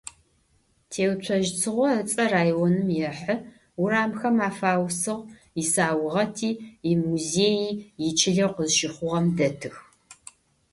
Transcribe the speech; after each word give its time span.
Теуцожь 0.91 1.51
Цыгъо 1.59 1.87
ыцӀэ 1.99 2.25
районым 2.35 2.89
ехьы, 3.09 3.35
урамхэм 3.81 4.37
афаусыгъ, 4.49 5.23
исаугъэти, 5.61 6.49
имузеий 6.91 7.67
ичылэу 8.07 8.51
къызщыхъугъэм 8.55 9.25
дэтых. 9.37 9.75